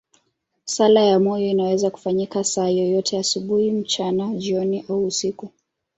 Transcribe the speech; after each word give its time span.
Sala 0.65 1.01
ya 1.01 1.19
moyo 1.19 1.47
inaweza 1.49 1.89
kufanyika 1.89 2.43
saa 2.43 2.67
yoyote, 2.69 3.17
asubuhi, 3.19 3.71
mchana, 3.71 4.33
jioni 4.35 4.85
au 4.89 5.05
usiku. 5.05 5.49